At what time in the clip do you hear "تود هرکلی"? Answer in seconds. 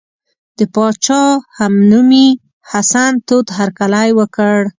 3.27-4.09